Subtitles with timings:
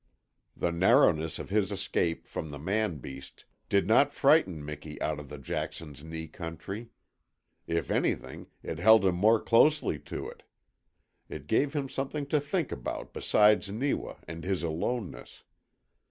[0.57, 5.29] The narrowness of his escape from the man beast did not frighten Miki out of
[5.29, 6.89] the Jackson's Knee country.
[7.67, 10.41] If anything, it held him more closely to it.
[11.29, 15.43] It gave him something to think about besides Neewa and his aloneness.